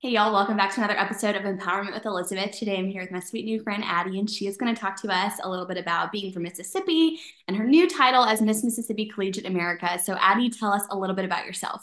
Hey, 0.00 0.10
y'all, 0.10 0.32
welcome 0.32 0.56
back 0.56 0.72
to 0.72 0.80
another 0.80 0.96
episode 0.96 1.34
of 1.34 1.42
Empowerment 1.42 1.92
with 1.92 2.06
Elizabeth. 2.06 2.52
Today 2.52 2.78
I'm 2.78 2.86
here 2.86 3.02
with 3.02 3.10
my 3.10 3.18
sweet 3.18 3.44
new 3.44 3.60
friend 3.60 3.82
Addy, 3.84 4.20
and 4.20 4.30
she 4.30 4.46
is 4.46 4.56
going 4.56 4.72
to 4.72 4.80
talk 4.80 4.94
to 5.02 5.12
us 5.12 5.40
a 5.42 5.50
little 5.50 5.66
bit 5.66 5.76
about 5.76 6.12
being 6.12 6.32
from 6.32 6.44
Mississippi 6.44 7.18
and 7.48 7.56
her 7.56 7.64
new 7.64 7.88
title 7.88 8.22
as 8.22 8.40
Miss 8.40 8.62
Mississippi 8.62 9.06
Collegiate 9.06 9.44
America. 9.44 9.98
So, 9.98 10.16
Addy, 10.20 10.50
tell 10.50 10.70
us 10.72 10.84
a 10.92 10.96
little 10.96 11.16
bit 11.16 11.24
about 11.24 11.46
yourself. 11.46 11.82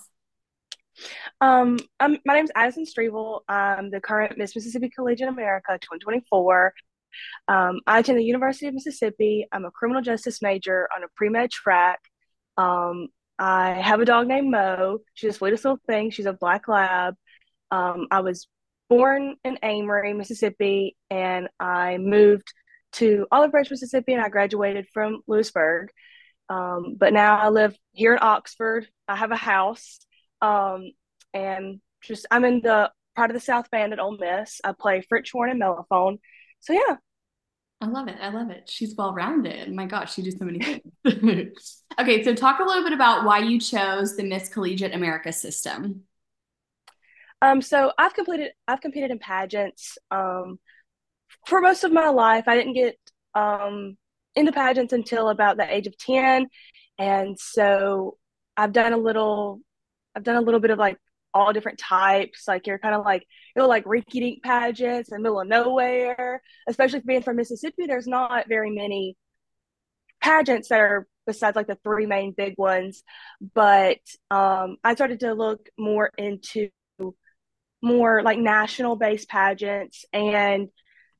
Um, 1.41 1.77
um 1.99 2.17
my 2.25 2.35
name 2.35 2.45
is 2.45 2.51
Addison 2.55 2.85
Strevel. 2.85 3.41
I'm 3.49 3.91
the 3.91 3.99
current 3.99 4.37
Miss 4.37 4.55
Mississippi 4.55 4.89
Collegiate 4.89 5.27
America 5.27 5.77
2024. 5.81 6.73
Um, 7.49 7.81
I 7.85 7.99
attend 7.99 8.17
the 8.17 8.23
University 8.23 8.67
of 8.67 8.75
Mississippi. 8.75 9.45
I'm 9.51 9.65
a 9.65 9.71
criminal 9.71 10.01
justice 10.01 10.41
major 10.41 10.87
on 10.95 11.03
a 11.03 11.07
pre 11.17 11.27
med 11.27 11.51
track. 11.51 11.99
Um, 12.55 13.09
I 13.37 13.71
have 13.71 13.99
a 13.99 14.05
dog 14.05 14.27
named 14.27 14.51
Mo. 14.51 14.99
She's 15.15 15.31
the 15.31 15.37
sweetest 15.37 15.65
little 15.65 15.81
thing. 15.85 16.11
She's 16.11 16.27
a 16.27 16.31
black 16.31 16.69
lab. 16.69 17.15
Um, 17.75 18.07
I 18.09 18.21
was 18.21 18.47
born 18.89 19.35
in 19.43 19.59
Amory, 19.61 20.13
Mississippi, 20.13 20.95
and 21.09 21.49
I 21.59 21.97
moved 21.97 22.53
to 22.93 23.27
Olive 23.31 23.51
Branch, 23.51 23.69
Mississippi, 23.69 24.13
and 24.13 24.21
I 24.21 24.29
graduated 24.29 24.87
from 24.93 25.21
Lewisburg. 25.27 25.89
Um, 26.47 26.95
but 26.97 27.11
now 27.11 27.37
I 27.37 27.49
live 27.49 27.75
here 27.91 28.13
in 28.13 28.19
Oxford. 28.21 28.87
I 29.07 29.17
have 29.17 29.31
a 29.31 29.35
house, 29.35 29.99
um, 30.41 30.91
and 31.33 31.81
just 32.01 32.25
I'm 32.31 32.45
in 32.45 32.61
the 32.61 32.91
Pride 33.15 33.31
of 33.31 33.33
the 33.33 33.41
South 33.41 33.69
Band 33.71 33.93
at 33.93 33.99
Ole 33.99 34.17
Miss. 34.17 34.61
I 34.63 34.73
play 34.73 35.01
French 35.01 35.31
horn 35.31 35.49
and 35.49 35.61
mellophone. 35.61 36.19
So 36.61 36.73
yeah, 36.73 36.95
I 37.81 37.87
love 37.87 38.07
it. 38.07 38.17
I 38.21 38.29
love 38.29 38.51
it. 38.51 38.69
She's 38.69 38.95
well 38.95 39.13
rounded. 39.13 39.73
My 39.73 39.85
gosh, 39.85 40.13
she 40.13 40.21
does 40.21 40.37
so 40.37 40.45
many 40.45 40.59
things. 41.03 41.83
okay, 41.99 42.23
so 42.23 42.33
talk 42.33 42.59
a 42.59 42.63
little 42.63 42.83
bit 42.83 42.93
about 42.93 43.25
why 43.25 43.39
you 43.39 43.59
chose 43.59 44.15
the 44.15 44.23
Miss 44.23 44.47
Collegiate 44.49 44.93
America 44.93 45.33
system. 45.33 46.03
Um, 47.41 47.61
so 47.61 47.91
I've 47.97 48.13
completed 48.13 48.51
I've 48.67 48.81
competed 48.81 49.11
in 49.11 49.19
pageants 49.19 49.97
um, 50.11 50.59
for 51.47 51.61
most 51.61 51.83
of 51.83 51.91
my 51.91 52.09
life. 52.09 52.45
I 52.47 52.55
didn't 52.55 52.73
get 52.73 52.97
um, 53.33 53.97
into 54.35 54.51
pageants 54.51 54.93
until 54.93 55.29
about 55.29 55.57
the 55.57 55.73
age 55.73 55.87
of 55.87 55.97
10. 55.97 56.47
And 56.97 57.37
so 57.39 58.17
I've 58.57 58.73
done 58.73 58.93
a 58.93 58.97
little 58.97 59.59
I've 60.15 60.23
done 60.23 60.37
a 60.37 60.41
little 60.41 60.59
bit 60.59 60.71
of 60.71 60.79
like 60.79 60.97
all 61.33 61.51
different 61.53 61.79
types. 61.79 62.47
Like 62.47 62.67
you're 62.67 62.79
kind 62.79 62.95
of 62.95 63.03
like 63.05 63.23
you 63.55 63.61
know 63.61 63.67
like 63.67 63.85
rinky 63.85 64.21
dink 64.21 64.43
pageants 64.43 65.11
in 65.11 65.17
the 65.17 65.21
middle 65.21 65.41
of 65.41 65.47
nowhere. 65.47 66.41
Especially 66.67 67.01
being 67.01 67.21
from 67.21 67.35
Mississippi, 67.37 67.85
there's 67.87 68.07
not 68.07 68.47
very 68.47 68.71
many 68.71 69.17
pageants 70.21 70.69
that 70.69 70.79
are 70.79 71.07
besides 71.27 71.55
like 71.55 71.67
the 71.67 71.77
three 71.83 72.05
main 72.05 72.33
big 72.35 72.55
ones. 72.57 73.03
But 73.53 73.99
um, 74.31 74.77
I 74.83 74.95
started 74.95 75.19
to 75.21 75.33
look 75.33 75.69
more 75.77 76.11
into 76.17 76.69
more 77.85 78.21
like 78.23 78.39
national 78.39 78.97
based 78.97 79.29
pageants 79.29 80.03
and 80.11 80.67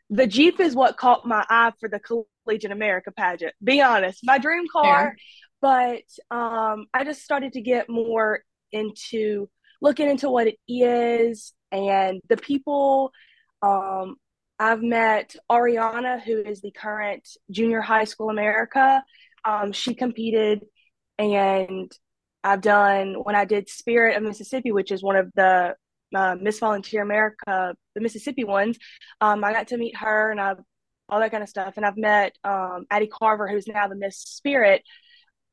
the 0.09 0.27
Jeep 0.27 0.59
is 0.59 0.75
what 0.75 0.97
caught 0.97 1.25
my 1.25 1.45
eye 1.49 1.71
for 1.79 1.89
the 1.89 1.99
Collegiate 1.99 2.71
America 2.71 3.11
pageant. 3.11 3.53
Be 3.63 3.81
honest, 3.81 4.19
my 4.23 4.37
dream 4.37 4.65
car, 4.71 5.15
but 5.61 6.03
um, 6.29 6.85
I 6.93 7.03
just 7.03 7.23
started 7.23 7.53
to 7.53 7.61
get 7.61 7.89
more 7.89 8.41
into 8.71 9.49
looking 9.81 10.09
into 10.09 10.29
what 10.29 10.47
it 10.47 10.57
is 10.67 11.53
and 11.71 12.21
the 12.29 12.37
people. 12.37 13.11
Um, 13.61 14.17
I've 14.59 14.81
met 14.81 15.35
Ariana, 15.51 16.21
who 16.21 16.37
is 16.37 16.61
the 16.61 16.71
current 16.71 17.27
Junior 17.49 17.81
High 17.81 18.05
School 18.05 18.29
America. 18.29 19.03
Um, 19.43 19.71
she 19.71 19.95
competed, 19.95 20.65
and 21.17 21.91
I've 22.43 22.61
done 22.61 23.15
when 23.23 23.35
I 23.35 23.45
did 23.45 23.69
Spirit 23.69 24.17
of 24.17 24.23
Mississippi, 24.23 24.71
which 24.71 24.91
is 24.91 25.03
one 25.03 25.15
of 25.15 25.31
the 25.35 25.75
uh, 26.15 26.35
Miss 26.39 26.59
Volunteer 26.59 27.01
America, 27.01 27.75
the 27.93 28.01
Mississippi 28.01 28.43
ones. 28.43 28.77
Um, 29.21 29.43
I 29.43 29.53
got 29.53 29.67
to 29.69 29.77
meet 29.77 29.95
her 29.97 30.31
and 30.31 30.39
I've 30.39 30.59
all 31.09 31.19
that 31.19 31.31
kind 31.31 31.43
of 31.43 31.49
stuff. 31.49 31.73
And 31.77 31.85
I've 31.85 31.97
met 31.97 32.35
um, 32.43 32.85
Addie 32.89 33.07
Carver, 33.07 33.47
who's 33.47 33.67
now 33.67 33.87
the 33.87 33.95
Miss 33.95 34.17
Spirit. 34.17 34.83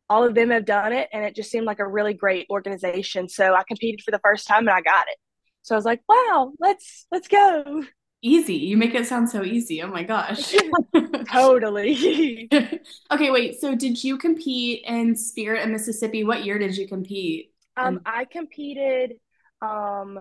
All 0.08 0.24
of 0.24 0.34
them 0.34 0.50
have 0.50 0.64
done 0.64 0.92
it, 0.92 1.08
and 1.12 1.24
it 1.24 1.34
just 1.34 1.50
seemed 1.50 1.66
like 1.66 1.78
a 1.78 1.86
really 1.86 2.12
great 2.12 2.46
organization. 2.50 3.28
So 3.28 3.54
I 3.54 3.62
competed 3.66 4.02
for 4.02 4.10
the 4.10 4.20
first 4.22 4.46
time 4.46 4.60
and 4.68 4.70
I 4.70 4.82
got 4.82 5.06
it. 5.08 5.16
So 5.62 5.74
I 5.74 5.78
was 5.78 5.84
like, 5.84 6.02
"Wow, 6.08 6.52
let's 6.58 7.06
let's 7.10 7.28
go." 7.28 7.84
Easy. 8.20 8.54
You 8.54 8.76
make 8.76 8.94
it 8.94 9.06
sound 9.06 9.30
so 9.30 9.42
easy. 9.42 9.82
Oh 9.82 9.88
my 9.88 10.02
gosh. 10.02 10.54
totally. 11.28 12.48
okay, 13.10 13.30
wait. 13.30 13.60
So 13.60 13.74
did 13.74 14.02
you 14.02 14.18
compete 14.18 14.84
in 14.86 15.16
Spirit 15.16 15.64
of 15.64 15.70
Mississippi? 15.70 16.24
What 16.24 16.44
year 16.44 16.58
did 16.58 16.76
you 16.76 16.86
compete? 16.86 17.52
Um, 17.76 18.00
I 18.04 18.26
competed 18.26 19.14
um 19.62 20.20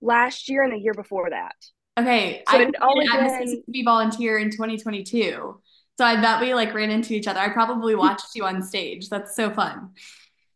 last 0.00 0.48
year 0.48 0.62
and 0.62 0.72
the 0.72 0.78
year 0.78 0.94
before 0.94 1.30
that. 1.30 1.54
Okay, 1.98 2.42
so 2.48 2.58
I 2.58 2.70
only 2.82 3.06
been... 3.06 3.40
Mississippi 3.40 3.82
Volunteer 3.84 4.38
in 4.38 4.50
2022. 4.50 5.60
So 5.96 6.04
I 6.04 6.20
bet 6.20 6.40
we 6.40 6.54
like 6.54 6.74
ran 6.74 6.90
into 6.90 7.14
each 7.14 7.28
other. 7.28 7.40
I 7.40 7.50
probably 7.50 7.94
watched 7.94 8.34
you 8.34 8.44
on 8.44 8.62
stage. 8.62 9.08
That's 9.08 9.36
so 9.36 9.50
fun. 9.50 9.90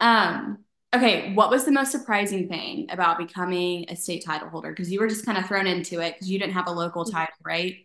Um, 0.01 0.59
okay, 0.95 1.33
what 1.35 1.51
was 1.51 1.65
the 1.65 1.73
most 1.73 1.93
surprising 1.93 2.49
thing 2.49 2.87
about 2.91 3.19
becoming 3.19 3.87
a 3.89 3.97
state 3.97 4.25
title 4.25 4.49
holder? 4.49 4.71
Because 4.71 4.91
you 4.91 5.01
were 5.01 5.09
just 5.09 5.25
kind 5.25 5.39
of 5.39 5.47
thrown 5.47 5.67
into 5.67 6.01
it 6.01 6.15
because 6.15 6.31
you 6.31 6.39
didn't 6.39 6.55
have 6.55 6.67
a 6.67 6.73
local 6.73 7.05
mm-hmm. 7.05 7.17
title, 7.17 7.35
right? 7.45 7.77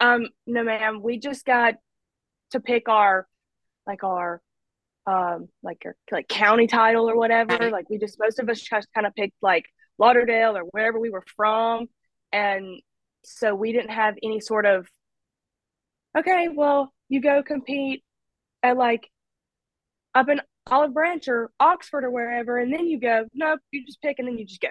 Um, 0.00 0.28
no, 0.46 0.62
ma'am. 0.62 1.02
We 1.02 1.18
just 1.18 1.44
got 1.44 1.74
to 2.50 2.60
pick 2.60 2.88
our 2.88 3.26
like 3.86 4.04
our 4.04 4.40
um 5.06 5.48
like 5.62 5.82
our 5.84 5.96
like 6.10 6.28
county 6.28 6.66
title 6.66 7.08
or 7.08 7.16
whatever. 7.16 7.56
Right. 7.56 7.72
Like 7.72 7.88
we 7.88 7.98
just 7.98 8.18
most 8.18 8.38
of 8.38 8.48
us 8.48 8.60
just 8.60 8.88
kind 8.94 9.06
of 9.06 9.14
picked 9.14 9.36
like 9.40 9.64
Lauderdale 10.00 10.56
or 10.56 10.62
wherever 10.72 10.98
we 10.98 11.10
were 11.10 11.24
from. 11.36 11.86
And 12.32 12.80
so 13.22 13.54
we 13.54 13.72
didn't 13.72 13.90
have 13.90 14.14
any 14.22 14.40
sort 14.40 14.66
of, 14.66 14.88
okay, 16.16 16.48
well, 16.48 16.92
you 17.08 17.20
go 17.20 17.42
compete 17.42 18.02
at 18.62 18.76
like 18.76 19.08
up 20.14 20.28
in 20.28 20.40
Olive 20.70 20.94
Branch 20.94 21.26
or 21.28 21.50
Oxford 21.60 22.04
or 22.04 22.10
wherever, 22.10 22.58
and 22.58 22.72
then 22.72 22.86
you 22.86 22.98
go, 22.98 23.26
nope, 23.34 23.60
you 23.70 23.84
just 23.84 24.00
pick 24.00 24.18
and 24.18 24.26
then 24.26 24.38
you 24.38 24.46
just 24.46 24.60
go. 24.60 24.68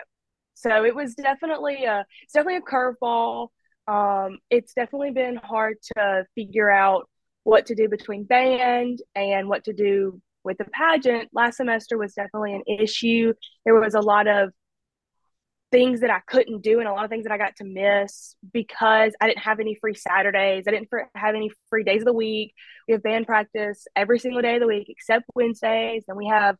So 0.55 0.83
it 0.83 0.95
was 0.95 1.13
definitely 1.13 1.85
a, 1.85 2.05
it's 2.23 2.33
definitely 2.33 2.57
a 2.57 2.61
curveball. 2.61 3.49
Um, 3.87 4.39
it's 4.49 4.73
definitely 4.73 5.11
been 5.11 5.37
hard 5.37 5.77
to 5.95 6.25
figure 6.35 6.69
out 6.69 7.09
what 7.43 7.67
to 7.67 7.75
do 7.75 7.87
between 7.87 8.23
band 8.23 9.01
and 9.15 9.47
what 9.47 9.63
to 9.65 9.73
do 9.73 10.21
with 10.43 10.57
the 10.57 10.65
pageant. 10.65 11.29
Last 11.33 11.57
semester 11.57 11.97
was 11.97 12.13
definitely 12.13 12.53
an 12.53 12.63
issue. 12.67 13.33
There 13.65 13.79
was 13.79 13.95
a 13.95 14.01
lot 14.01 14.27
of 14.27 14.51
things 15.71 16.01
that 16.01 16.09
I 16.09 16.19
couldn't 16.19 16.61
do 16.61 16.79
and 16.79 16.87
a 16.87 16.91
lot 16.91 17.03
of 17.03 17.09
things 17.09 17.23
that 17.25 17.31
I 17.31 17.37
got 17.37 17.55
to 17.57 17.63
miss 17.63 18.35
because 18.51 19.13
I 19.21 19.27
didn't 19.27 19.43
have 19.43 19.59
any 19.59 19.75
free 19.75 19.93
Saturdays. 19.93 20.65
I 20.67 20.71
didn't 20.71 20.89
have 21.15 21.35
any 21.35 21.51
free 21.69 21.83
days 21.83 22.01
of 22.01 22.05
the 22.05 22.13
week. 22.13 22.53
We 22.87 22.93
have 22.93 23.03
band 23.03 23.27
practice 23.27 23.85
every 23.95 24.19
single 24.19 24.41
day 24.41 24.55
of 24.55 24.61
the 24.61 24.67
week 24.67 24.87
except 24.89 25.25
Wednesdays. 25.35 26.05
And 26.07 26.17
we 26.17 26.27
have 26.27 26.57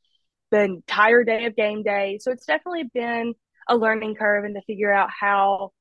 the 0.52 0.62
entire 0.62 1.24
day 1.24 1.46
of 1.46 1.56
game 1.56 1.84
day. 1.84 2.20
So 2.22 2.32
it's 2.32 2.46
definitely 2.46 2.90
been 2.94 3.34
a 3.68 3.76
learning 3.76 4.16
curve 4.16 4.46
and 4.46 4.56
to 4.56 4.62
figure 4.62 4.94
out 4.94 5.10
how 5.18 5.72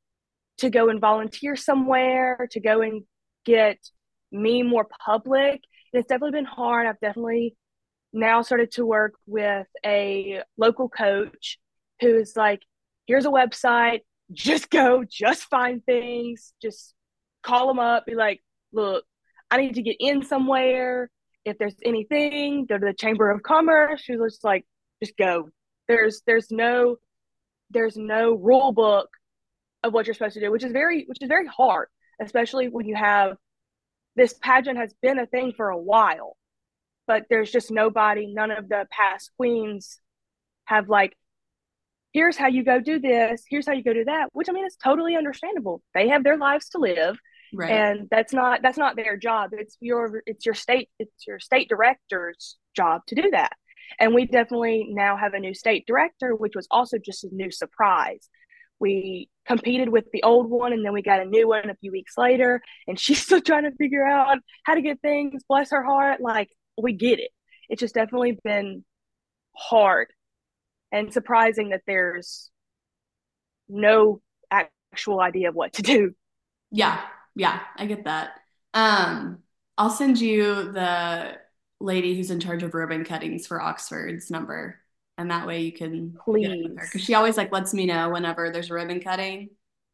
to 0.58 0.70
go 0.70 0.88
and 0.88 1.00
volunteer 1.00 1.54
somewhere, 1.56 2.48
to 2.52 2.60
go 2.60 2.80
and 2.82 3.02
get 3.44 3.78
me 4.32 4.62
more 4.62 4.86
public. 5.04 5.60
And 5.92 6.00
it's 6.00 6.08
definitely 6.08 6.38
been 6.38 6.44
hard. 6.44 6.86
I've 6.86 7.00
definitely 7.00 7.56
now 8.12 8.42
started 8.42 8.72
to 8.72 8.86
work 8.86 9.14
with 9.26 9.66
a 9.84 10.42
local 10.56 10.88
coach 10.88 11.58
who's 12.00 12.34
like, 12.36 12.60
here's 13.08 13.24
a 13.24 13.30
website, 13.30 14.00
just 14.32 14.70
go, 14.70 15.02
just 15.10 15.44
find 15.44 15.84
things, 15.84 16.52
just 16.62 16.94
call 17.42 17.66
them 17.66 17.80
up, 17.80 18.06
be 18.06 18.14
like, 18.14 18.40
look, 18.72 19.04
I 19.50 19.56
need 19.56 19.74
to 19.74 19.82
get 19.82 19.96
in 19.98 20.22
somewhere. 20.22 21.10
If 21.44 21.56
there's 21.58 21.74
anything, 21.82 22.66
go 22.66 22.78
to 22.78 22.86
the 22.86 22.92
Chamber 22.92 23.30
of 23.30 23.42
Commerce. 23.42 24.02
She's 24.02 24.18
just 24.18 24.44
like, 24.44 24.66
just 25.02 25.16
go. 25.16 25.48
There's 25.88 26.22
there's 26.26 26.50
no 26.50 26.96
there's 27.70 27.96
no 27.96 28.34
rule 28.34 28.72
book 28.72 29.08
of 29.82 29.94
what 29.94 30.06
you're 30.06 30.14
supposed 30.14 30.34
to 30.34 30.40
do, 30.40 30.52
which 30.52 30.64
is 30.64 30.72
very 30.72 31.04
which 31.06 31.22
is 31.22 31.28
very 31.28 31.46
hard, 31.46 31.88
especially 32.20 32.68
when 32.68 32.86
you 32.86 32.94
have 32.94 33.36
this 34.16 34.34
pageant 34.34 34.76
has 34.76 34.92
been 35.00 35.18
a 35.18 35.26
thing 35.26 35.54
for 35.56 35.70
a 35.70 35.78
while, 35.78 36.36
but 37.06 37.24
there's 37.30 37.50
just 37.50 37.70
nobody, 37.70 38.26
none 38.26 38.50
of 38.50 38.68
the 38.68 38.86
past 38.90 39.30
queens 39.38 40.00
have 40.66 40.90
like 40.90 41.16
here's 42.12 42.36
how 42.36 42.48
you 42.48 42.64
go 42.64 42.80
do 42.80 42.98
this, 42.98 43.44
here's 43.48 43.66
how 43.66 43.72
you 43.72 43.82
go 43.82 43.92
do 43.92 44.04
that, 44.04 44.28
which 44.32 44.48
I 44.48 44.52
mean 44.52 44.64
it's 44.64 44.76
totally 44.76 45.16
understandable. 45.16 45.82
They 45.94 46.08
have 46.08 46.24
their 46.24 46.36
lives 46.36 46.68
to 46.70 46.78
live. 46.78 47.18
Right. 47.52 47.70
And 47.70 48.08
that's 48.10 48.32
not 48.32 48.60
that's 48.62 48.78
not 48.78 48.96
their 48.96 49.16
job. 49.16 49.50
It's 49.52 49.76
your 49.80 50.22
it's 50.26 50.44
your 50.44 50.54
state 50.54 50.90
it's 50.98 51.26
your 51.26 51.38
state 51.38 51.68
director's 51.68 52.56
job 52.76 53.02
to 53.08 53.14
do 53.14 53.30
that. 53.32 53.52
And 53.98 54.14
we 54.14 54.26
definitely 54.26 54.86
now 54.90 55.16
have 55.16 55.32
a 55.32 55.38
new 55.38 55.54
state 55.54 55.84
director, 55.86 56.34
which 56.34 56.54
was 56.54 56.68
also 56.70 56.98
just 56.98 57.24
a 57.24 57.28
new 57.32 57.50
surprise. 57.50 58.28
We 58.80 59.30
competed 59.46 59.88
with 59.88 60.04
the 60.12 60.22
old 60.22 60.50
one 60.50 60.72
and 60.72 60.84
then 60.84 60.92
we 60.92 61.02
got 61.02 61.20
a 61.20 61.24
new 61.24 61.48
one 61.48 61.68
a 61.70 61.74
few 61.76 61.90
weeks 61.90 62.16
later 62.16 62.60
and 62.86 63.00
she's 63.00 63.22
still 63.22 63.40
trying 63.40 63.64
to 63.64 63.72
figure 63.76 64.06
out 64.06 64.38
how 64.64 64.74
to 64.74 64.82
get 64.82 65.00
things 65.00 65.42
bless 65.48 65.70
her 65.70 65.82
heart 65.82 66.20
like 66.20 66.48
we 66.80 66.92
get 66.92 67.18
it 67.18 67.30
it's 67.68 67.80
just 67.80 67.94
definitely 67.94 68.38
been 68.44 68.84
hard 69.56 70.08
and 70.92 71.12
surprising 71.12 71.70
that 71.70 71.82
there's 71.86 72.50
no 73.68 74.20
actual 74.50 75.20
idea 75.20 75.48
of 75.48 75.54
what 75.54 75.74
to 75.74 75.82
do. 75.82 76.14
Yeah, 76.70 77.00
yeah, 77.34 77.60
I 77.76 77.86
get 77.86 78.04
that. 78.04 78.32
Um, 78.74 79.38
I'll 79.76 79.90
send 79.90 80.20
you 80.20 80.72
the 80.72 81.36
lady 81.80 82.16
who's 82.16 82.30
in 82.30 82.40
charge 82.40 82.62
of 82.62 82.74
ribbon 82.74 83.04
cuttings 83.04 83.46
for 83.46 83.60
Oxford's 83.60 84.30
number, 84.30 84.78
and 85.16 85.30
that 85.30 85.46
way 85.46 85.62
you 85.62 85.72
can 85.72 86.16
please 86.24 86.68
because 86.74 87.02
she 87.02 87.14
always 87.14 87.36
like 87.36 87.52
lets 87.52 87.72
me 87.72 87.86
know 87.86 88.10
whenever 88.10 88.50
there's 88.50 88.70
a 88.70 88.74
ribbon 88.74 89.00
cutting, 89.00 89.50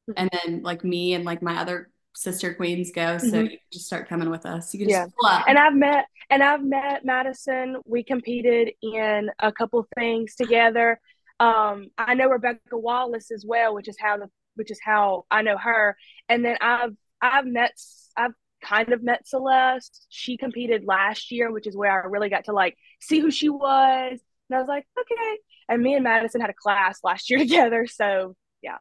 mm-hmm. 0.09 0.13
and 0.17 0.31
then 0.33 0.63
like 0.63 0.85
me 0.85 1.15
and 1.15 1.25
like 1.25 1.43
my 1.43 1.61
other 1.61 1.91
sister 2.15 2.55
queens 2.55 2.91
go, 2.93 3.19
so 3.19 3.27
mm-hmm. 3.27 3.47
you 3.47 3.59
just 3.73 3.87
start 3.87 4.09
coming 4.09 4.31
with 4.31 4.47
us. 4.47 4.73
You 4.73 4.81
can 4.81 4.89
yeah. 4.89 5.07
And 5.47 5.59
I've 5.59 5.75
met 5.75 6.07
and 6.31 6.43
I've 6.43 6.65
met 6.65 7.05
Madison. 7.05 7.77
We 7.85 8.03
competed 8.03 8.73
in 8.83 9.31
a 9.39 9.53
couple 9.53 9.87
things 9.97 10.35
together. 10.35 11.01
Um, 11.41 11.89
I 11.99 12.15
know 12.15 12.29
Rebecca 12.29 12.79
Wallace 12.79 13.31
as 13.31 13.45
well, 13.47 13.75
which 13.75 13.89
is 13.89 13.97
how 14.01 14.17
the 14.17 14.31
which 14.55 14.71
is 14.71 14.81
how 14.83 15.27
I 15.31 15.43
know 15.43 15.59
her. 15.59 15.97
And 16.29 16.45
then 16.45 16.57
I've 16.61 16.95
I've 17.21 17.47
met 17.47 17.73
I've 18.17 18.33
kind 18.63 18.93
of 18.93 19.03
met 19.03 19.27
Celeste. 19.27 20.07
She 20.09 20.37
competed 20.37 20.85
last 20.85 21.31
year, 21.31 21.53
which 21.53 21.67
is 21.67 21.77
where 21.77 21.91
I 21.91 22.07
really 22.07 22.31
got 22.31 22.45
to 22.47 22.53
like 22.53 22.77
see 23.01 23.21
who 23.21 23.31
she 23.31 23.49
was. 23.49 24.19
And 24.49 24.57
I 24.57 24.59
was 24.59 24.69
like, 24.69 24.87
okay. 24.99 25.39
And 25.69 25.83
me 25.83 25.95
and 25.95 26.05
Madison 26.05 26.41
had 26.41 26.51
a 26.51 26.55
class 26.55 27.01
last 27.03 27.31
year 27.31 27.39
together. 27.41 27.87
So 27.87 28.37
yeah. 28.63 28.79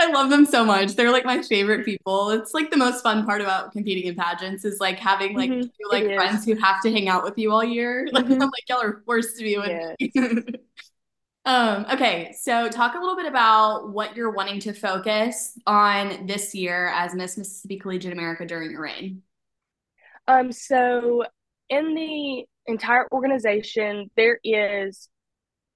I 0.00 0.10
love 0.10 0.30
them 0.30 0.46
so 0.46 0.64
much. 0.64 0.94
They're 0.94 1.12
like 1.12 1.26
my 1.26 1.42
favorite 1.42 1.84
people. 1.84 2.30
It's 2.30 2.54
like 2.54 2.70
the 2.70 2.76
most 2.76 3.02
fun 3.02 3.26
part 3.26 3.42
about 3.42 3.72
competing 3.72 4.04
in 4.04 4.14
pageants 4.16 4.64
is 4.64 4.80
like 4.80 4.98
having 4.98 5.36
like 5.36 5.50
mm-hmm. 5.50 5.62
two, 5.62 5.90
like 5.90 6.04
friends 6.04 6.44
who 6.46 6.54
have 6.56 6.80
to 6.82 6.90
hang 6.90 7.08
out 7.08 7.22
with 7.22 7.36
you 7.36 7.52
all 7.52 7.64
year. 7.64 8.08
Like 8.12 8.24
mm-hmm. 8.24 8.42
I'm 8.42 8.50
like 8.50 8.68
y'all 8.68 8.82
are 8.82 9.02
forced 9.04 9.36
to 9.38 9.44
be 9.44 9.56
with 9.56 9.94
yes. 10.00 10.44
Um, 11.46 11.86
okay, 11.90 12.34
so 12.38 12.68
talk 12.68 12.94
a 12.94 12.98
little 12.98 13.16
bit 13.16 13.26
about 13.26 13.90
what 13.90 14.14
you're 14.14 14.30
wanting 14.30 14.60
to 14.60 14.74
focus 14.74 15.58
on 15.66 16.26
this 16.26 16.54
year 16.54 16.88
as 16.94 17.14
Miss 17.14 17.38
Mississippi 17.38 17.78
Collegiate 17.78 18.12
America 18.12 18.44
during 18.44 18.70
your 18.70 18.82
reign. 18.82 19.22
Um, 20.28 20.52
so 20.52 21.24
in 21.70 21.94
the 21.94 22.44
entire 22.66 23.08
organization, 23.10 24.10
there 24.16 24.38
is 24.44 25.08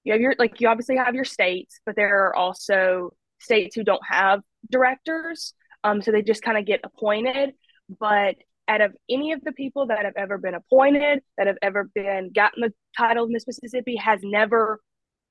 you 0.03 0.13
have 0.13 0.21
your 0.21 0.35
like 0.37 0.61
you 0.61 0.67
obviously 0.67 0.97
have 0.97 1.15
your 1.15 1.25
states, 1.25 1.79
but 1.85 1.95
there 1.95 2.27
are 2.27 2.35
also 2.35 3.11
states 3.45 3.75
who 3.75 3.83
don't 3.83 4.05
have 4.09 4.41
directors. 4.69 5.53
Um, 5.83 6.01
so 6.01 6.11
they 6.11 6.21
just 6.21 6.41
kind 6.41 6.57
of 6.57 6.65
get 6.65 6.81
appointed. 6.83 7.53
But 7.99 8.35
out 8.67 8.81
of 8.81 8.95
any 9.09 9.31
of 9.31 9.41
the 9.41 9.51
people 9.51 9.87
that 9.87 10.05
have 10.05 10.15
ever 10.17 10.37
been 10.37 10.55
appointed, 10.55 11.21
that 11.37 11.47
have 11.47 11.57
ever 11.61 11.89
been 11.93 12.31
gotten 12.33 12.61
the 12.61 12.73
title 12.97 13.25
of 13.25 13.29
Miss 13.29 13.45
Mississippi, 13.47 13.95
has 13.97 14.19
never 14.23 14.81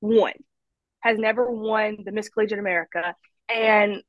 won, 0.01 0.33
has 1.01 1.19
never 1.19 1.51
won 1.51 1.99
the 2.05 2.13
Miss 2.13 2.29
Collegiate 2.29 2.61
America. 2.61 3.15
And 3.49 4.03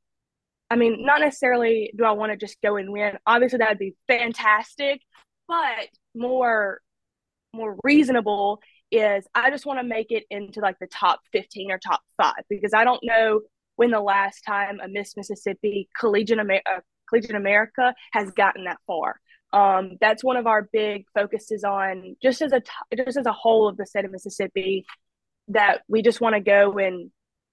I 0.70 0.76
mean, 0.76 1.06
not 1.06 1.22
necessarily 1.22 1.92
do 1.96 2.06
I 2.06 2.12
want 2.12 2.32
to 2.32 2.38
just 2.38 2.62
go 2.62 2.76
and 2.78 2.92
win. 2.92 3.18
Obviously, 3.26 3.60
that 3.60 3.70
would 3.70 3.80
be 3.80 3.96
fantastic, 4.08 5.02
but 5.48 5.88
more 6.14 6.80
more 7.54 7.78
reasonable 7.84 8.60
is 8.92 9.26
I 9.34 9.50
just 9.50 9.66
want 9.66 9.80
to 9.80 9.86
make 9.86 10.12
it 10.12 10.26
into 10.30 10.60
like 10.60 10.78
the 10.80 10.88
top 10.88 11.22
15 11.32 11.72
or 11.72 11.80
top 11.80 12.02
five 12.18 12.44
because 12.50 12.74
I 12.74 12.84
don't 12.84 13.00
know 13.04 13.42
when 13.76 13.92
the 13.92 14.00
last 14.00 14.42
time 14.42 14.80
a 14.84 14.88
Miss 14.88 15.16
Mississippi 15.18 15.90
Collegiate, 16.00 16.40
Amer- 16.40 16.62
uh, 16.66 16.80
Collegiate 17.10 17.36
America 17.36 17.94
has 18.14 18.32
gotten 18.32 18.66
that 18.66 18.78
far. 18.88 19.20
Um, 19.54 19.98
that's 20.02 20.24
one 20.24 20.38
of 20.38 20.48
our 20.48 20.68
big 20.74 21.06
focuses 21.14 21.64
on 21.64 22.16
just 22.22 22.42
as 22.42 22.52
a 22.52 22.60
t- 22.60 23.04
just 23.06 23.18
as 23.18 23.26
a 23.26 23.32
whole 23.32 23.68
of 23.70 23.78
the 23.78 23.86
state 23.86 24.06
of 24.06 24.12
Mississippi 24.12 24.86
that 25.50 25.82
we 25.88 26.02
just 26.02 26.20
want 26.20 26.36
to 26.36 26.42
go 26.42 26.74
and 26.78 27.12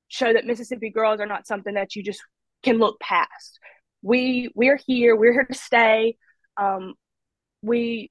show 0.08 0.32
that 0.32 0.46
Mississippi 0.46 0.90
girls 0.90 1.20
are 1.20 1.26
not 1.26 1.46
something 1.46 1.74
that 1.74 1.94
you 1.94 2.02
just 2.02 2.20
can 2.62 2.78
look 2.78 2.98
past. 3.00 3.58
We 4.02 4.50
we're 4.54 4.80
here. 4.86 5.14
We're 5.16 5.32
here 5.32 5.46
to 5.50 5.54
stay. 5.54 6.16
Um, 6.56 6.94
we 7.62 8.10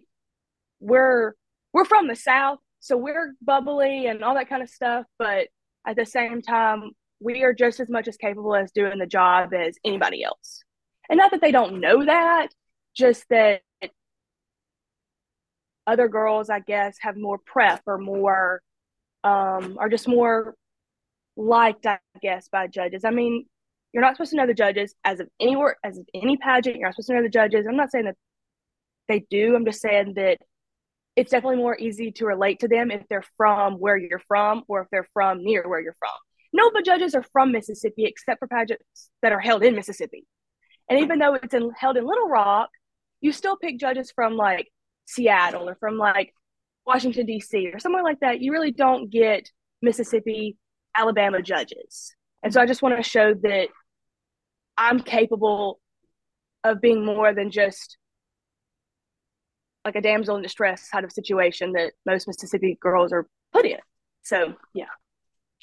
we're 0.80 1.34
we're 1.74 1.86
from 1.86 2.08
the 2.08 2.16
South, 2.16 2.60
so 2.80 2.98
we're 2.98 3.34
bubbly 3.42 4.08
and 4.08 4.24
all 4.24 4.36
that 4.36 4.50
kind 4.50 4.63
of 4.63 4.69
stuff. 4.69 5.06
But 5.18 5.48
at 5.86 5.96
the 5.96 6.06
same 6.06 6.42
time, 6.42 6.92
we 7.21 7.44
are 7.44 7.53
just 7.53 7.79
as 7.79 7.89
much 7.89 8.07
as 8.07 8.18
capable 8.18 8.56
as 8.56 8.71
doing 8.71 8.97
the 8.97 9.06
job 9.06 9.53
as 9.53 9.77
anybody 9.85 10.23
else. 10.23 10.63
And 11.09 11.18
not 11.18 11.31
that 11.31 11.41
they 11.41 11.51
don't 11.51 11.79
know 11.79 12.03
that, 12.06 12.47
just 12.95 13.25
that 13.29 13.62
other 15.85 16.07
girls, 16.07 16.50
I 16.50 16.59
guess, 16.59 16.97
have 17.01 17.15
more 17.15 17.38
prep 17.38 17.81
or 17.85 17.97
more 17.97 18.62
um, 19.23 19.77
are 19.79 19.89
just 19.89 20.07
more 20.07 20.56
liked, 21.38 21.85
I 21.85 22.00
guess, 22.21 22.50
by 22.50 22.68
judges. 22.68 23.06
I 23.06 23.12
mean, 23.12 23.45
you're 23.94 24.01
not 24.01 24.15
supposed 24.15 24.31
to 24.31 24.38
know 24.38 24.47
the 24.47 24.53
judges 24.53 24.95
as 25.03 25.19
of 25.19 25.27
anywhere, 25.39 25.77
as 25.83 25.97
of 25.97 26.06
any 26.13 26.38
pageant. 26.38 26.77
You're 26.77 26.88
not 26.88 26.95
supposed 26.95 27.09
to 27.09 27.15
know 27.15 27.24
the 27.24 27.29
judges. 27.29 27.65
I'm 27.67 27.77
not 27.77 27.91
saying 27.91 28.06
that 28.06 28.15
they 29.07 29.25
do. 29.29 29.56
I'm 29.56 29.65
just 29.65 29.81
saying 29.81 30.13
that 30.15 30.38
it's 31.15 31.31
definitely 31.31 31.57
more 31.57 31.77
easy 31.77 32.12
to 32.13 32.25
relate 32.25 32.59
to 32.62 32.67
them 32.67 32.89
if 32.89 33.03
they're 33.09 33.25
from 33.38 33.74
where 33.74 33.97
you're 33.97 34.21
from 34.27 34.63
or 34.67 34.81
if 34.81 34.88
they're 34.91 35.07
from 35.13 35.44
near 35.44 35.67
where 35.67 35.81
you're 35.81 35.95
from. 36.00 36.09
No, 36.53 36.69
but 36.71 36.86
judges 36.86 37.15
are 37.15 37.24
from 37.31 37.51
Mississippi 37.51 38.06
except 38.06 38.39
for 38.39 38.48
pageants 38.48 39.09
that 39.21 39.31
are 39.31 39.39
held 39.39 39.63
in 39.63 39.75
Mississippi. 39.75 40.25
And 40.89 41.00
even 41.00 41.19
though 41.19 41.36
it's 41.36 41.53
in, 41.53 41.71
held 41.75 41.98
in 41.98 42.06
Little 42.06 42.27
Rock, 42.27 42.69
you 43.21 43.31
still 43.31 43.56
pick 43.56 43.80
judges 43.80 44.12
from 44.13 44.36
like 44.36 44.68
Seattle 45.06 45.69
or 45.69 45.75
from 45.75 45.98
like 45.98 46.33
Washington, 46.86 47.25
D.C., 47.25 47.71
or 47.74 47.80
somewhere 47.80 48.03
like 48.03 48.19
that, 48.19 48.42
you 48.42 48.51
really 48.51 48.71
don't 48.71 49.09
get 49.09 49.50
Mississippi, 49.81 50.57
Alabama 50.98 51.42
judges. 51.42 52.15
And 52.44 52.53
so 52.53 52.59
I 52.59 52.65
just 52.65 52.81
want 52.81 52.98
to 52.98 53.07
show 53.07 53.33
that 53.33 53.68
I'm 54.77 55.00
capable 55.00 55.80
of 56.63 56.81
being 56.81 57.06
more 57.06 57.33
than 57.33 57.51
just 57.51 57.98
like 59.86 59.95
a 59.95 60.01
damsel 60.01 60.36
in 60.36 60.42
distress 60.42 60.89
kind 60.89 61.06
of 61.06 61.12
situation 61.12 61.74
that 61.74 61.94
most 62.06 62.27
Mississippi 62.27 62.77
girls 62.81 63.12
are 63.12 63.27
put 63.51 63.65
in. 63.65 63.80
So, 64.24 64.56
yeah. 64.74 64.86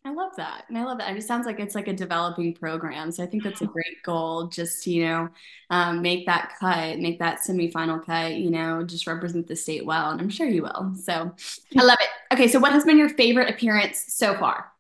I 0.05 0.13
love 0.13 0.33
that. 0.37 0.65
And 0.69 0.79
I 0.79 0.85
love 0.85 0.99
that. 0.99 1.15
It 1.17 1.23
sounds 1.23 1.45
like 1.45 1.59
it's 1.59 1.75
like 1.75 1.89
a 1.89 1.93
developing 1.93 2.55
program. 2.55 3.11
So 3.11 3.23
I 3.23 3.27
think 3.27 3.43
that's 3.43 3.63
a 3.63 3.67
great 3.67 4.03
goal 4.05 4.47
just 4.47 4.85
to, 4.85 4.91
you 4.91 5.05
know, 5.05 5.29
um, 5.71 6.03
make 6.03 6.25
that 6.27 6.55
cut, 6.59 6.99
make 6.99 7.19
that 7.19 7.41
semifinal 7.41 8.05
cut, 8.05 8.35
you 8.35 8.51
know, 8.51 8.85
just 8.85 9.07
represent 9.07 9.49
the 9.49 9.57
state 9.57 9.85
well. 9.85 10.11
And 10.11 10.21
I'm 10.21 10.31
sure 10.31 10.47
you 10.47 10.63
will. 10.63 10.95
So 10.95 11.35
I 11.77 11.83
love 11.83 11.99
it. 12.01 12.35
Okay. 12.35 12.49
So 12.49 12.61
what 12.61 12.73
has 12.73 12.85
been 12.85 12.97
your 12.97 13.09
favorite 13.11 13.51
appearance 13.51 14.05
so 14.09 14.35
far? 14.39 14.73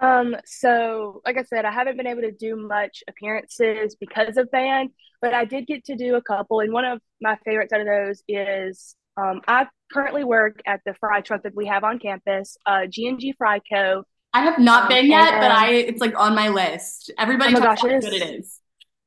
Um, 0.00 0.36
so 0.44 1.22
like 1.24 1.38
I 1.38 1.44
said, 1.44 1.64
I 1.64 1.70
haven't 1.70 1.96
been 1.96 2.08
able 2.08 2.22
to 2.22 2.32
do 2.32 2.56
much 2.56 3.04
appearances 3.08 3.94
because 3.94 4.36
of 4.36 4.50
band, 4.50 4.90
but 5.20 5.32
I 5.32 5.44
did 5.44 5.68
get 5.68 5.84
to 5.84 5.96
do 5.96 6.16
a 6.16 6.22
couple. 6.22 6.58
And 6.60 6.72
one 6.72 6.84
of 6.84 7.00
my 7.20 7.38
favorites 7.44 7.72
out 7.72 7.80
of 7.80 7.86
those 7.86 8.24
is 8.26 8.96
um, 9.16 9.40
I 9.46 9.68
currently 9.92 10.24
work 10.24 10.60
at 10.66 10.80
the 10.84 10.94
fry 10.94 11.20
truck 11.20 11.44
that 11.44 11.54
we 11.54 11.66
have 11.66 11.84
on 11.84 12.00
campus, 12.00 12.56
uh, 12.66 12.86
G&G 12.90 13.34
Fry 13.38 13.60
Co. 13.72 14.02
I 14.34 14.42
have 14.42 14.58
not 14.58 14.84
um, 14.84 14.88
been 14.88 15.06
yet, 15.06 15.40
but 15.40 15.50
I 15.50 15.72
it's 15.72 16.00
like 16.00 16.18
on 16.18 16.34
my 16.34 16.48
list. 16.48 17.10
Everybody 17.18 17.54
oh 17.54 17.60
my 17.60 17.66
gosh, 17.66 17.84
it 17.84 17.92
is, 17.92 18.04
it 18.04 18.22
is. 18.22 18.60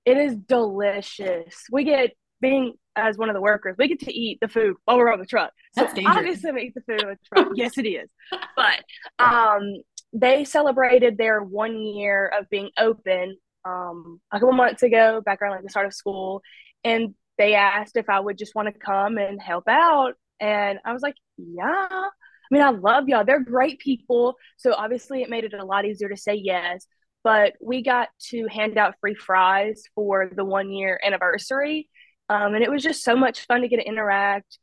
It 0.05 0.17
is 0.17 0.35
delicious. 0.35 1.63
We 1.71 1.83
get 1.83 2.11
being 2.41 2.73
as 2.95 3.17
one 3.17 3.29
of 3.29 3.33
the 3.35 3.41
workers, 3.41 3.75
we 3.77 3.87
get 3.87 3.99
to 4.01 4.13
eat 4.13 4.39
the 4.41 4.47
food 4.47 4.75
while 4.85 4.97
we're 4.97 5.11
on 5.11 5.19
the 5.19 5.25
truck. 5.25 5.51
So 5.73 5.81
That's 5.81 5.93
dangerous. 5.93 6.17
obviously 6.17 6.51
we 6.51 6.61
eat 6.61 6.75
the 6.75 6.81
food 6.81 7.03
on 7.03 7.09
the 7.09 7.17
truck. 7.33 7.51
yes, 7.55 7.77
it 7.77 7.85
is. 7.85 8.09
But 8.55 8.83
um, 9.19 9.81
they 10.13 10.45
celebrated 10.45 11.17
their 11.17 11.41
one 11.41 11.77
year 11.81 12.31
of 12.37 12.49
being 12.49 12.69
open 12.77 13.37
um, 13.65 14.21
a 14.31 14.39
couple 14.39 14.53
months 14.53 14.83
ago, 14.83 15.21
back 15.25 15.41
around 15.41 15.51
like 15.51 15.63
the 15.63 15.69
start 15.69 15.85
of 15.85 15.93
school, 15.93 16.41
and 16.83 17.15
they 17.37 17.55
asked 17.55 17.97
if 17.97 18.09
I 18.09 18.19
would 18.19 18.37
just 18.37 18.55
want 18.55 18.73
to 18.73 18.79
come 18.79 19.17
and 19.17 19.41
help 19.41 19.67
out, 19.67 20.13
and 20.39 20.79
I 20.85 20.93
was 20.93 21.01
like, 21.01 21.15
yeah. 21.37 21.87
I 22.51 22.53
mean, 22.53 22.63
I 22.63 22.69
love 22.69 23.07
y'all. 23.07 23.25
They're 23.25 23.43
great 23.43 23.79
people. 23.79 24.35
So 24.57 24.73
obviously 24.73 25.21
it 25.21 25.29
made 25.29 25.43
it 25.43 25.53
a 25.53 25.65
lot 25.65 25.85
easier 25.85 26.09
to 26.09 26.17
say 26.17 26.35
yes. 26.35 26.87
But 27.23 27.53
we 27.59 27.81
got 27.81 28.09
to 28.29 28.47
hand 28.47 28.77
out 28.77 28.95
free 29.01 29.15
fries 29.15 29.83
for 29.95 30.29
the 30.35 30.45
one 30.45 30.69
year 30.69 30.99
anniversary. 31.03 31.89
Um, 32.29 32.53
and 32.53 32.63
it 32.63 32.69
was 32.69 32.83
just 32.83 33.03
so 33.03 33.15
much 33.15 33.45
fun 33.47 33.61
to 33.61 33.67
get 33.67 33.77
to 33.77 33.87
interact. 33.87 34.59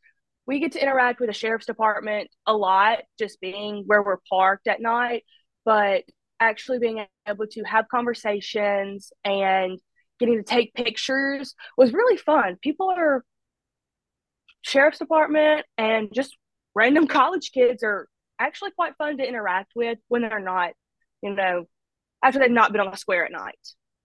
We 0.47 0.61
get 0.61 0.73
to 0.73 0.83
interact 0.83 1.21
with 1.21 1.29
the 1.29 1.35
sheriff's 1.35 1.67
department 1.67 2.29
a 2.47 2.57
lot, 2.57 3.01
just 3.19 3.41
being 3.41 3.85
where 3.87 4.03
we're 4.03 4.19
parked 4.31 4.69
at 4.69 4.81
night, 4.81 5.25
but 5.65 6.05
actually 6.41 6.79
being 6.79 7.05
able 7.29 7.47
to 7.47 7.63
have 7.63 7.87
conversations 7.89 9.13
and 9.25 9.79
getting 10.19 10.39
to 10.39 10.43
take 10.43 10.75
pictures 10.75 11.55
was 11.77 11.93
really 11.93 12.17
fun. 12.17 12.57
People 12.63 12.91
are 12.91 13.25
sheriff's 14.63 14.99
department 14.99 15.67
and 15.77 16.13
just 16.13 16.37
random 16.75 17.07
college 17.07 17.53
kids 17.53 17.83
are 17.83 18.09
actually 18.39 18.71
quite 18.73 18.97
fun 18.97 19.19
to 19.19 19.27
interact 19.27 19.73
with 19.75 19.99
when 20.09 20.23
they're 20.23 20.41
not, 20.41 20.73
you 21.23 21.35
know, 21.35 21.67
after 22.23 22.39
they've 22.39 22.51
not 22.51 22.73
been 22.73 22.81
on 22.81 22.91
the 22.91 22.97
square 22.97 23.25
at 23.25 23.33
night. 23.33 23.59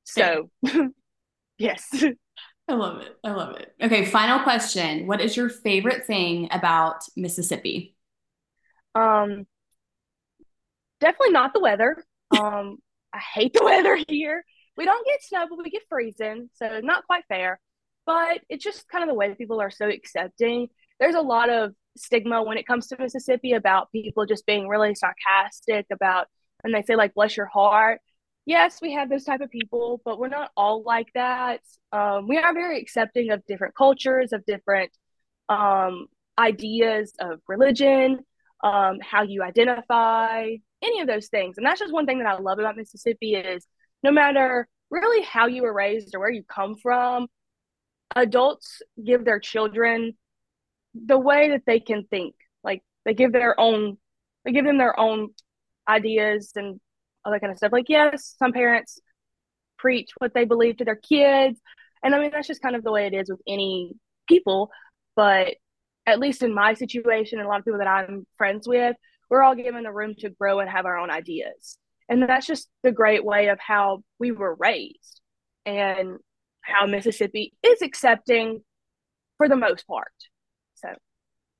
So, 0.04 0.50
yes. 1.58 2.04
I 2.70 2.74
love 2.74 3.02
it. 3.02 3.16
I 3.24 3.32
love 3.32 3.56
it. 3.56 3.74
Okay, 3.82 4.06
final 4.06 4.40
question. 4.40 5.08
What 5.08 5.22
is 5.22 5.38
your 5.38 5.50
favorite 5.50 6.06
thing 6.06 6.50
about 6.52 7.02
Mississippi? 7.16 7.96
Um 8.94 9.46
definitely 11.00 11.32
not 11.32 11.54
the 11.54 11.60
weather. 11.60 12.04
Um 12.38 12.78
I 13.14 13.20
hate 13.20 13.54
the 13.54 13.64
weather 13.64 13.98
here. 14.08 14.44
We 14.76 14.86
don't 14.86 15.06
get 15.06 15.24
snow, 15.24 15.46
but 15.50 15.58
we 15.58 15.70
get 15.70 15.84
freezing. 15.90 16.50
So 16.54 16.82
not 16.84 17.06
quite 17.06 17.24
fair. 17.30 17.60
But 18.06 18.42
it's 18.50 18.64
just 18.64 18.88
kind 18.90 19.04
of 19.04 19.10
the 19.10 19.16
way 19.16 19.34
people 19.34 19.62
are 19.62 19.72
so 19.72 19.88
accepting. 19.88 20.68
There's 21.00 21.16
a 21.16 21.22
lot 21.22 21.50
of 21.50 21.74
stigma 21.98 22.44
when 22.44 22.58
it 22.58 22.68
comes 22.68 22.88
to 22.88 22.98
Mississippi 23.00 23.54
about 23.54 23.92
people 23.92 24.26
just 24.26 24.46
being 24.46 24.68
really 24.68 24.96
sarcastic 24.96 25.86
about 25.92 26.28
and 26.64 26.74
they 26.74 26.82
say 26.84 26.96
like 26.96 27.14
bless 27.14 27.38
your 27.38 27.46
heart. 27.48 28.00
Yes 28.46 28.80
we 28.82 28.94
have 28.94 29.10
those 29.10 29.24
type 29.24 29.42
of 29.42 29.50
people 29.50 30.02
but 30.06 30.20
we're 30.20 30.28
not 30.30 30.52
all 30.56 30.84
like 30.84 31.08
that. 31.14 31.62
Um, 31.92 32.28
we 32.28 32.38
are 32.38 32.54
very 32.54 32.80
accepting 32.80 33.32
of 33.32 33.46
different 33.46 33.76
cultures 33.76 34.34
of 34.34 34.46
different 34.46 34.92
um, 35.50 36.08
ideas 36.38 37.14
of 37.20 37.40
religion 37.48 38.20
um, 38.64 39.00
how 39.02 39.24
you 39.24 39.44
identify 39.44 40.56
any 40.82 41.02
of 41.02 41.08
those 41.08 41.28
things. 41.28 41.58
And 41.58 41.66
that's 41.66 41.80
just 41.80 41.94
one 41.94 42.06
thing 42.06 42.20
that 42.20 42.28
i 42.28 42.38
love 42.40 42.60
about 42.60 42.78
mississippi 42.78 43.36
is 43.36 43.66
no 44.04 44.12
matter 44.12 44.68
really 44.90 45.24
how 45.24 45.48
you 45.48 45.64
were 45.64 45.74
raised 45.74 46.16
or 46.16 46.20
where 46.20 46.30
you 46.30 46.44
come 46.44 46.76
from 46.76 47.28
adults 48.16 48.82
give 49.04 49.26
their 49.26 49.40
children 49.40 50.14
the 51.06 51.18
way 51.18 51.50
that 51.52 51.64
they 51.66 51.80
can 51.80 52.06
think 52.06 52.36
like 52.64 52.84
they 53.06 53.14
give 53.14 53.32
their 53.32 53.60
own 53.60 53.98
they 54.46 54.52
give 54.52 54.66
them 54.66 54.78
their 54.78 54.98
own 55.00 55.30
ideas 55.88 56.52
and 56.56 56.80
all 57.26 57.32
that 57.32 57.42
kind 57.42 57.52
of 57.52 57.58
stuff. 57.58 57.72
Like 57.72 57.90
yes 57.90 58.36
some 58.40 58.54
parents 58.54 59.00
preach 59.78 60.10
what 60.18 60.34
they 60.34 60.46
believe 60.46 60.78
to 60.78 60.86
their 60.86 60.96
kids 60.96 61.60
and 62.02 62.16
i 62.16 62.20
mean 62.20 62.32
that's 62.32 62.48
just 62.48 62.64
kind 62.64 62.76
of 62.76 62.84
the 62.84 62.92
way 62.92 63.06
it 63.06 63.14
is 63.14 63.30
with 63.30 63.40
any 63.48 63.94
people 64.28 64.72
but 65.16 65.54
at 66.08 66.18
least 66.18 66.42
in 66.42 66.52
my 66.52 66.74
situation 66.74 67.38
and 67.38 67.46
a 67.46 67.50
lot 67.50 67.60
of 67.60 67.66
people 67.66 67.78
that 67.78 67.88
i'm 67.88 68.26
friends 68.40 68.68
with 68.68 68.96
we're 69.30 69.44
all 69.44 69.56
given 69.56 69.84
the 69.84 69.92
room 69.92 70.16
to 70.20 70.30
grow 70.30 70.60
and 70.60 70.70
have 70.70 70.86
our 70.86 70.98
own 70.98 71.10
ideas. 71.10 71.78
And 72.10 72.24
that's 72.24 72.48
just 72.48 72.70
the 72.84 72.92
great 72.92 73.26
way 73.26 73.50
of 73.50 73.60
how 73.60 74.04
we 74.20 74.32
were 74.32 74.56
raised 74.56 75.22
and 75.66 76.18
how 76.62 76.86
mississippi 76.86 77.54
is 77.64 77.82
accepting 77.82 78.62
for 79.38 79.50
the 79.50 79.56
most 79.56 79.86
part 79.88 80.12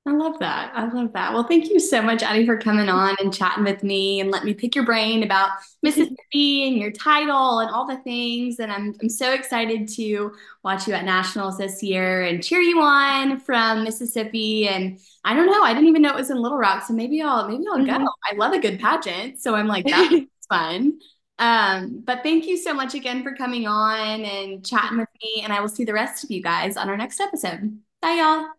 I 0.06 0.12
love 0.12 0.38
that. 0.38 0.72
I 0.74 0.90
love 0.90 1.12
that. 1.12 1.34
Well, 1.34 1.44
thank 1.44 1.68
you 1.68 1.78
so 1.78 2.00
much, 2.00 2.22
Addy, 2.22 2.46
for 2.46 2.56
coming 2.56 2.88
on 2.88 3.14
and 3.20 3.34
chatting 3.34 3.64
with 3.64 3.82
me 3.82 4.20
and 4.20 4.30
let 4.30 4.42
me 4.42 4.54
pick 4.54 4.74
your 4.74 4.86
brain 4.86 5.22
about 5.22 5.50
Mississippi 5.82 6.66
and 6.68 6.78
your 6.78 6.90
title 6.90 7.58
and 7.58 7.70
all 7.70 7.86
the 7.86 7.98
things. 7.98 8.58
And 8.58 8.72
I'm 8.72 8.94
I'm 9.02 9.10
so 9.10 9.34
excited 9.34 9.86
to 9.96 10.32
watch 10.64 10.88
you 10.88 10.94
at 10.94 11.04
nationals 11.04 11.58
this 11.58 11.82
year 11.82 12.22
and 12.22 12.42
cheer 12.42 12.60
you 12.60 12.80
on 12.80 13.38
from 13.40 13.84
Mississippi. 13.84 14.66
And 14.68 14.98
I 15.24 15.34
don't 15.34 15.46
know, 15.46 15.62
I 15.62 15.74
didn't 15.74 15.88
even 15.88 16.00
know 16.00 16.10
it 16.10 16.16
was 16.16 16.30
in 16.30 16.40
Little 16.40 16.58
Rock, 16.58 16.84
so 16.84 16.94
maybe 16.94 17.20
I'll 17.20 17.46
maybe 17.46 17.64
I'll 17.70 17.78
mm-hmm. 17.78 18.04
go. 18.04 18.10
I 18.30 18.34
love 18.36 18.54
a 18.54 18.60
good 18.60 18.80
pageant, 18.80 19.40
so 19.40 19.54
I'm 19.54 19.66
like 19.66 19.84
that's 19.84 20.24
fun. 20.48 21.00
Um, 21.38 22.02
but 22.04 22.22
thank 22.22 22.46
you 22.46 22.56
so 22.56 22.72
much 22.72 22.94
again 22.94 23.22
for 23.22 23.34
coming 23.34 23.66
on 23.66 24.22
and 24.22 24.64
chatting 24.66 24.98
with 24.98 25.08
me. 25.22 25.42
And 25.44 25.52
I 25.52 25.60
will 25.60 25.68
see 25.68 25.84
the 25.84 25.92
rest 25.92 26.24
of 26.24 26.30
you 26.30 26.42
guys 26.42 26.76
on 26.76 26.88
our 26.88 26.96
next 26.96 27.20
episode. 27.20 27.78
Bye, 28.00 28.14
y'all. 28.14 28.57